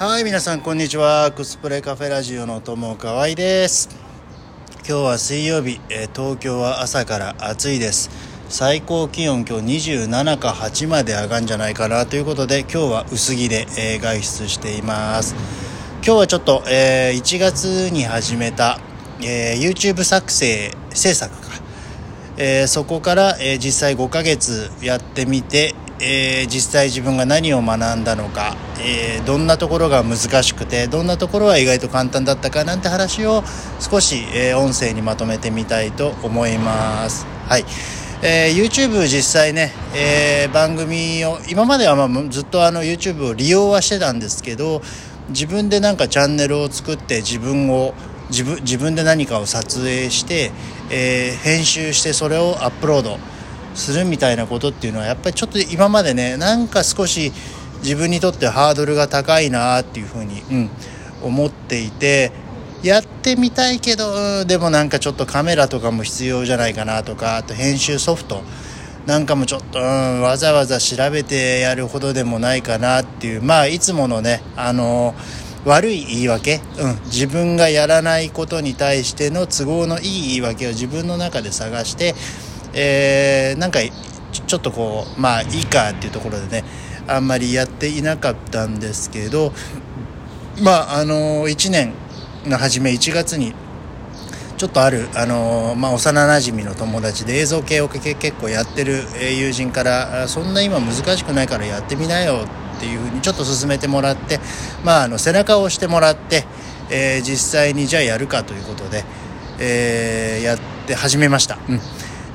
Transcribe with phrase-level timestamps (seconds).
[0.00, 1.30] はい皆さんこんにちは。
[1.30, 3.90] コスプレカフェラジオの友河合です。
[4.76, 8.08] 今日は水曜日、え東京は朝から暑いです。
[8.48, 15.34] 最高気温今日27か8まで上がるんじゃないかなということで今日は薄着で、えー外出しています。
[16.02, 18.80] 今日はちょっと、えー1月に始めた、
[19.20, 21.48] えー YouTube 作成制作か。
[22.38, 33.44] えーそこから、えー実際5ヶ月やってみて、えー実際自分が何を学んだのか、えーどんなところが難しくてどんなところは意外と簡単だったかなんて話を
[33.78, 37.26] 少し、えー音声にまとめてみたいと思います。
[37.46, 37.64] はい
[38.22, 44.82] えー YouTube 実際ね、えー番組を今まではまあずっとあの YouTube を利用はしてたんですけど
[45.28, 47.94] 自分でなんかチャンネルを作って自分を
[48.30, 50.50] 自分自分で何かを撮影して、
[50.90, 53.18] えー編集してそれをアップロード
[53.74, 57.32] するみたいなことっていうのはやっぱりちょっと今までねなんか少し
[57.82, 60.70] 自分にとってハードルが高いなっていうふうに、うん、
[61.22, 62.32] 思っていて
[62.82, 68.42] やってみたいけどうんでもなんかちょっとカメラとかも必要じゃないかなとかあと編集ソフト
[69.06, 75.14] なんかもちょっと、うん、わざわざ調べてやるほどでもないかなっていうまあいつものねあの
[75.64, 82.14] 悪い言い訳、うん、自分がやらないことに対しての都合のいい言い訳を自分の中で探して、
[82.74, 83.80] えーなんか
[84.46, 86.64] ちょっとこうまあいいかっていうところでね
[87.06, 89.52] あんまりやっていなかったんですけど
[90.62, 91.92] まああの1年
[92.46, 93.54] の初め1月に
[94.56, 102.44] ちょっとある、あのまあ、幼なじみの友達で映像系を結構やってる友人からそんな今難しくないからやってみなよ
[102.76, 104.38] っていうふうにちょっと勧めてもらって、
[104.84, 106.44] まあ、あの背中を押してもらって、
[106.90, 109.02] えー実際にじゃあやるかということで、
[109.60, 111.58] えーやって始めました。
[111.66, 111.80] うん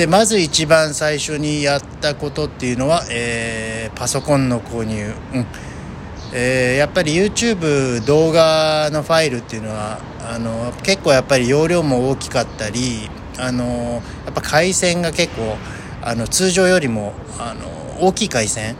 [0.00, 5.46] でまず一番最初にやったことっていうのは、えーパソコンの購入、うん。
[6.32, 15.58] えーやっぱり YouTube 動画のファイルっていうのはあの結構やっぱり容量も大きかったりあのやっぱ回線が結構
[16.00, 18.76] あの通常よりもあの大きい回線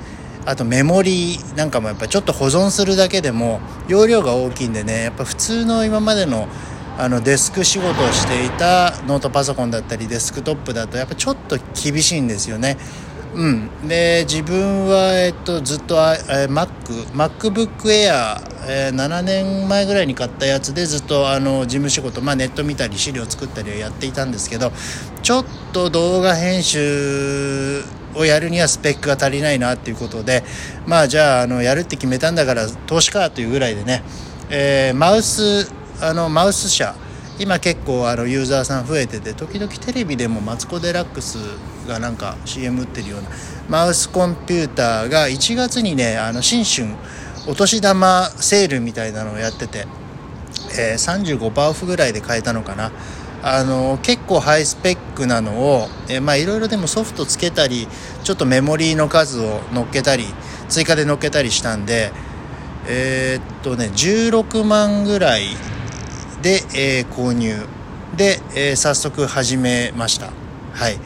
[0.46, 6.48] あとメモリーなんかもやっぱちょっと保存するだけでも容量が大きいんでねやっぱ普通の今までの
[7.00, 12.76] あのデスク仕事をしていたノートパソコンだったりデスクトップだとやっぱちょっと厳しいんですよね。
[13.34, 16.68] うん、で自分は、えっと、ずっと、えー Mac
[17.14, 24.72] MacBook Air、えー7年前ぐらいに買ったやつでずっとあの事務仕事、まあ、ネット見たり資料作ったりはやっていたんですけど
[25.22, 27.82] ちょっと動画編集
[28.16, 30.42] をやるにはスペックが足りないなっていうことで
[30.86, 34.02] まあじゃああのやるって決めたんだから投資かというぐらいでね、
[34.50, 36.94] えーマウスあのマウス社
[37.38, 41.38] 今結構あのユーザーさん増えてて時々テレビでもマツコ・デラックス
[41.88, 43.28] がなんか CM 打ってるような
[43.68, 46.96] マウスコンピューターが1月にねあの新春
[47.46, 49.86] お年玉セールみたいなのをやってて、
[50.78, 52.92] えー、35%オフぐらいで買えたのかな。
[53.42, 57.88] あの結構ハイスペックなのを、えーまあいろいろでもソフトつけたり
[58.22, 60.26] ちょっとメモリーの数を乗っけたり
[60.68, 62.12] 追加で乗っけたりしたんで
[62.86, 65.56] えーっとね16万ぐらい
[66.42, 67.66] で、えー購入。
[68.16, 70.30] で、えー早速始めました。
[70.72, 70.98] はい。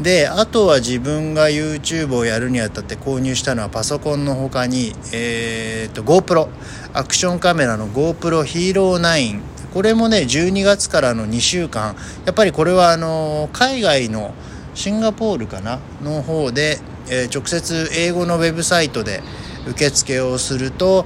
[0.00, 6.48] であとは自分が YouTube をやるにあたって購入したのはパソコンの他に、えー、と GoPro
[6.94, 9.40] アクションカメラの GoPro Hero 9
[9.74, 11.96] これもね12月からの2週間。
[12.24, 14.32] やっぱりこれはあの海外の
[14.74, 15.80] シンガポールかな？
[16.02, 16.78] の方で、
[17.10, 19.22] えー直接英語のウェブサイトで
[19.66, 21.04] 受付をすると、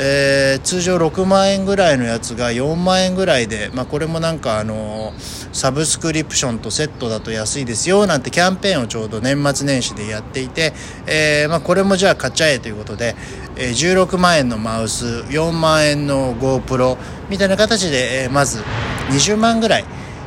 [0.00, 5.12] えー通常6万円ぐらいのやつが4万円ぐらいで、まあ、これもなんかあの
[5.52, 10.72] サブスクリプションとセットだと安いですよなんてキャンペーンをちょうど年末年始でやっていて、
[11.06, 13.16] えーまあ、これもじゃあ買っちゃえということで、
[13.56, 16.96] えー16万円のマウス4万円の GoPro
[17.28, 18.62] みたいな形で、えまず
[19.10, 19.84] 20万ぐらい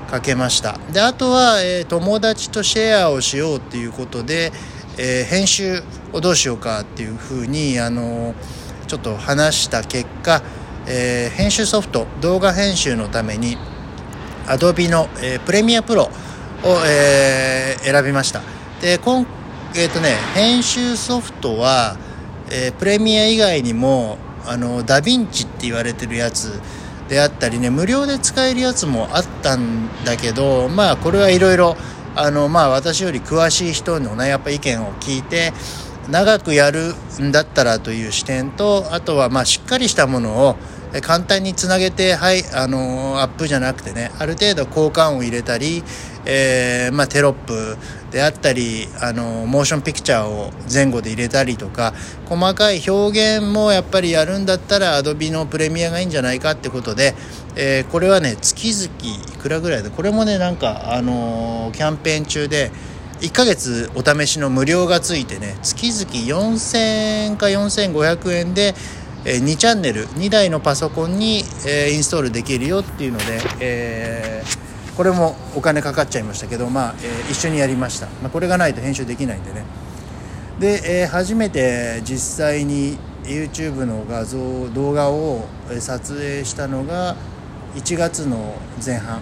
[0.10, 0.78] かけました。
[0.92, 4.52] であとは、えー友達とシェアをしようっていうことで、
[4.98, 5.82] えー編集
[6.14, 8.36] をどうしようかっていうふうにあの
[8.92, 10.42] ちょっと話した結果、
[10.86, 13.58] えー編集ソフト動画編集のために
[14.48, 16.10] Adobe の、えープレミアプロを、
[16.86, 18.42] えー選びました。
[18.82, 19.26] で今
[19.78, 21.96] えっ、とね編集ソフトは、
[22.52, 26.60] えープレミア以外にもあのダヴィンチって言われてるやつ
[27.08, 31.78] であったりね無料で使えるやつもあったんだけどまあこれはいろいろ
[32.18, 35.54] あのまあ私より詳しい人のねやっぱ意見を聞いて
[36.10, 40.56] 長くやるんだったらという視点とあとはまあしっかりしたものを
[41.00, 45.84] 簡単につなげて、はい、あのアップじゃなくてね、ある程度交換を入れたり、
[46.26, 47.78] えー、まあ、テロップ
[48.12, 51.94] であったり、あのモーションピクチャーを前後で入れたりとか、
[52.26, 57.16] 細かい表現もやっぱりやるんだったら、アドビのプレミアがいいんじゃないかってことで、
[57.56, 58.94] え、これはね、月々
[59.34, 62.72] いくらぐらいで、これもね、なんか、あのキャンペーン中で、
[63.22, 68.74] 1ヶ月お試しの無料がついてね月々4000円か4500円で
[69.24, 71.46] 2チャンネル2台のパソコンにイン
[72.04, 73.26] ストールできるよっていうので、
[73.60, 79.64] えー、これもお金かかっちゃいましたけど、まあえー、一緒にやりました、まあ、これがないと編集できないんでね。
[80.60, 85.46] で、えー、初めて実際に YouTube の画像動画を
[85.80, 87.16] 撮影したのが
[87.76, 89.22] 1月の前半。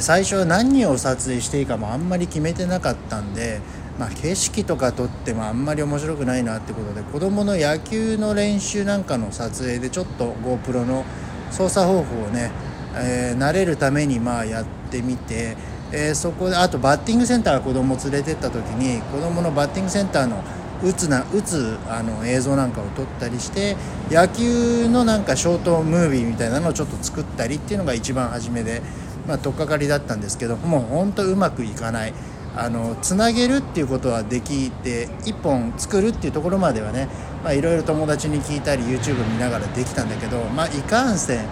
[0.00, 3.60] 最初何を撮影していいかもあんまり決めてなかったんで、
[3.98, 11.04] まあ、景色とか撮ってもあんまり面白くないなってことで子どもの野球の練習なんかの撮影でちょっと GoPro の
[11.50, 12.50] 操作方法をね、
[12.96, 15.56] えー、慣れるためにまあやってみて、
[15.92, 20.42] えー、そこであとバッティングセンター子供連れてった時に子供のバッティングセンターの
[20.82, 23.76] 打つな打つあの映像なんかを撮ったりして
[24.10, 28.82] 野球のなんかショートムービーみたいなのをちょっと作ったりっていうのが一番初めで。
[29.26, 32.14] まあ、取っかかりだったんですけどもう本当うまくいかない。
[32.56, 37.08] あのつなげるっていうことはできて1本作るっていうところまではね
[37.52, 41.46] いろいろ友達に聞いたり YouTube 見ながらできたんだけど、まあ、いかんせん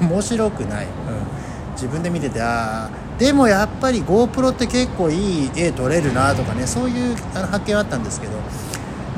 [0.00, 8.32] 面白くない、うん、自分で見ててああでもやっぱり GoPro って結構いい絵撮れるなとかねそういうあの発見はあったんですけど。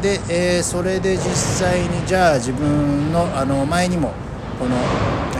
[0.02, 4.12] で、えー、それで実際にじゃあ自分のあの前にも
[4.56, 4.76] この、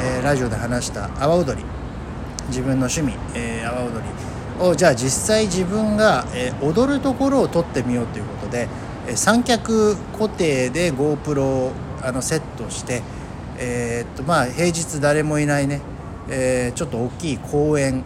[0.03, 1.78] えー、ラジオで話した阿波踊り。
[2.49, 4.29] 自分の趣味、えー、阿波踊り。
[4.61, 8.69] をじゃあ実際自分が、えー、踊るところを撮ってみようということで、
[9.07, 11.73] えー、三脚固定で GoPro を
[12.03, 13.03] あのセットして、
[13.59, 15.81] えー、っとまあ平日誰もいないね、
[16.29, 18.05] えー、ちょっと大きい公園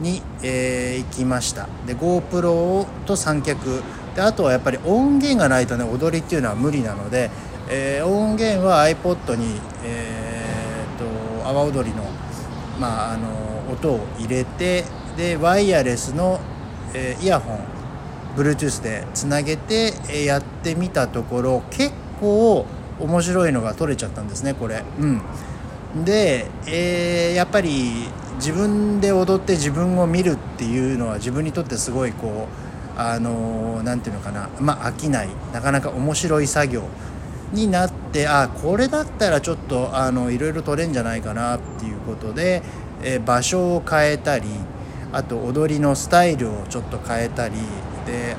[0.00, 1.68] に、えー、行きました。
[1.86, 3.82] で GoPro と三脚。
[4.14, 7.30] であとはやっぱり音源がないとね踊りっていうのは無理なので、
[7.68, 12.04] えー、音源は iPod に、えー、っと阿波踊りの
[12.80, 13.28] まああの
[13.70, 14.84] 音を入れて
[15.16, 16.40] でワイヤレスの、
[16.94, 17.58] え、イヤホン
[18.36, 22.64] Bluetooth でつなげて、え、やってみたところ結構
[22.98, 24.82] 面白いのが撮れちゃったんですねこれ。
[24.98, 25.06] う
[26.00, 32.48] ん、で、えー、やっぱり自分で踊って自分を見るっていうのは自分にとってすごいこ
[32.96, 34.48] うあの何、て言うのかな。
[34.60, 35.28] まあ飽きない。
[35.52, 36.84] なかなか面白い作業
[37.52, 42.62] になってあこれだったらちょっとあのいろいろ撮れんじゃないかなっていうことで、
[43.02, 44.48] えー、場所を変えたり
[45.12, 47.54] あと踊りのスタイルをちょっと変えたり
[48.06, 48.36] で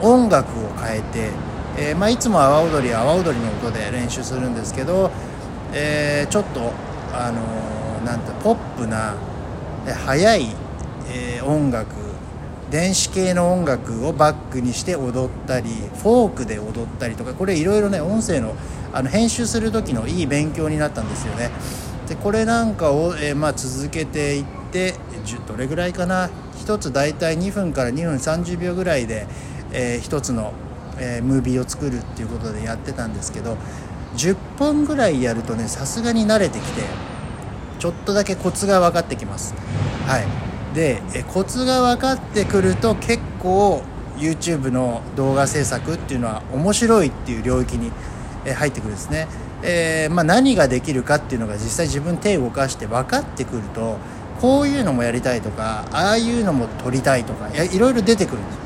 [0.00, 1.30] 音楽を変えて、
[1.76, 5.10] えー、まあ、いつも阿波踊り阿波踊りの音で練習するんですけど、
[5.72, 6.72] えー、ちょっと
[7.12, 9.14] あのなんてポップな
[10.06, 10.46] 速い、
[11.08, 11.99] え音楽
[12.70, 18.54] 電子系の音楽をバックにして踊ったりフォークで踊ったりとかこれいろいろね音声の
[18.92, 21.50] あの編集する時のいい勉強になったんですよね。
[22.08, 24.94] でこれなんかを、えー、まあ、続けていって
[25.46, 26.28] どれぐらいかな
[26.64, 29.28] ？1つ大体2分から2分30秒ぐらいで、
[29.72, 30.52] えー、1つの、
[30.98, 33.56] えー、ムービーを作るっていうことでやってたんですけど
[34.16, 36.82] 10本ぐらいやるとねさすがに慣れてきて
[37.78, 39.54] ちょっとだけコツが分かってきます。
[40.06, 40.24] はい、
[40.74, 43.82] でえコツが分かってくると結構
[44.16, 47.90] YouTube の動画制作っていうのは面白いっていう領域に
[48.44, 49.26] 入ってくるんですね。
[49.62, 53.98] えー、まあ、何ができるかっていうのが実際自分手を動かして分かってくると
[54.40, 58.58] こういうのもやりたいとかああいうのも撮りたいとかいろいろ出てくるんです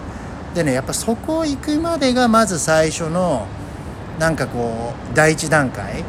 [0.55, 3.49] でねやっぱそこ行くまでがまず最初の
[4.21, 6.05] なんかこう第一段階、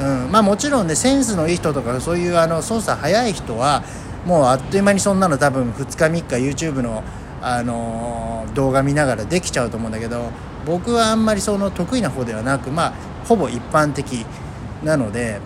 [0.00, 3.84] うん、まあもちろんねセンスのいい人とかそういうあの操作早い人は
[4.26, 7.02] もうあっという間にそんなの多分2日3日 YouTube の、
[7.40, 10.30] あのー、動画見ながらできちゃうと思うんだけど
[10.64, 12.92] 僕はあんまりその得意な方ではなくまあ
[13.26, 14.24] ほぼ一般的
[14.84, 15.40] なので、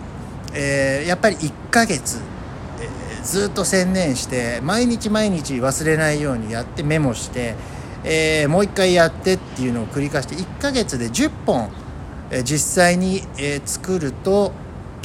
[0.53, 2.19] えー、やっぱり1ヶ月、
[2.79, 7.55] えー、ずっと専念して毎日毎日忘れないようにやってメモして、
[8.03, 11.69] えー、もう一回やってっていうのを繰り返して1ヶ月で10本、
[12.29, 14.51] え実際に、え作ると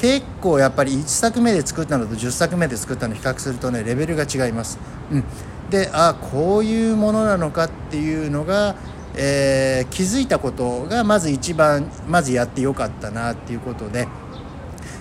[0.02, 4.78] 結構やっぱり1作目で作ったのと10作目で作ったの比較するとねレベルが違います。
[5.12, 5.24] うん、
[5.70, 8.74] であこういうものなのかっていうのが
[9.14, 14.08] えー、気づいたことがまず一番まずやってよかったなっていうことで、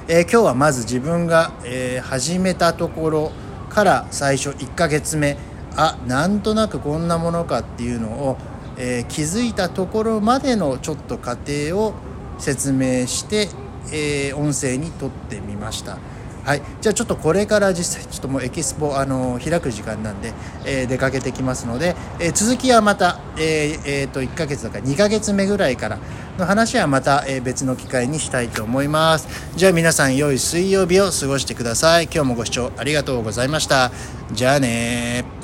[0.08, 3.32] えー、今日はまず自分が、えー、始めたところ
[3.70, 5.38] から最初1ヶ月目
[5.78, 8.38] あなんとなくこんなものかっていうのを、
[8.78, 11.94] え気づいたところまでのちょっと過程を
[12.38, 13.48] 説明して
[13.88, 15.98] えー、音声に撮ってみました。
[16.44, 20.34] はい、じゃあちょっとこれから実際ちょっともうエキスポあの開く時間なんで、
[20.66, 26.00] えー、出かけてきますので、えー、続きはまた、えーえー、と1ヶ月だか2ヶ月目ぐらいから
[26.40, 29.28] の話はまた、えー、別の機会にしたいと思います。
[29.56, 32.06] じゃあ皆さん良い水曜日を過ごしてください。
[32.06, 33.92] 今日もご視聴ありがとうございました。
[34.32, 35.41] じゃあね